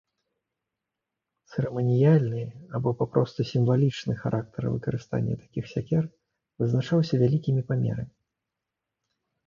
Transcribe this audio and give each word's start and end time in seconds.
Цырыманіяльны 1.49 2.41
або 2.79 2.89
папросту 3.03 3.41
сімвалічны 3.51 4.13
характар 4.23 4.63
выкарыстання 4.75 5.35
такіх 5.45 5.63
сякер 5.77 6.03
вызначаўся 6.63 7.15
вялікімі 7.27 7.61
памерамі. 7.73 8.13